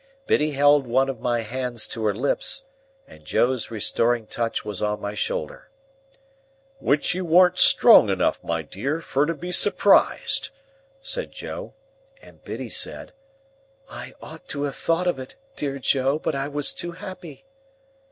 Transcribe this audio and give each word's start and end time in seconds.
Biddy 0.25 0.49
held 0.53 0.87
one 0.87 1.09
of 1.09 1.19
my 1.21 1.41
hands 1.41 1.87
to 1.89 2.05
her 2.05 2.15
lips, 2.15 2.65
and 3.05 3.23
Joe's 3.23 3.69
restoring 3.69 4.25
touch 4.25 4.65
was 4.65 4.81
on 4.81 4.99
my 4.99 5.13
shoulder. 5.13 5.69
"Which 6.79 7.11
he 7.11 7.21
warn't 7.21 7.59
strong 7.59 8.09
enough, 8.09 8.43
my 8.43 8.63
dear, 8.63 8.99
fur 8.99 9.27
to 9.27 9.35
be 9.35 9.51
surprised," 9.51 10.49
said 11.03 11.31
Joe. 11.31 11.75
And 12.19 12.43
Biddy 12.43 12.69
said, 12.69 13.13
"I 13.91 14.15
ought 14.23 14.47
to 14.47 14.63
have 14.63 14.75
thought 14.75 15.05
of 15.05 15.19
it, 15.19 15.35
dear 15.55 15.77
Joe, 15.77 16.17
but 16.17 16.33
I 16.33 16.47
was 16.47 16.73
too 16.73 16.93
happy." 16.93 17.45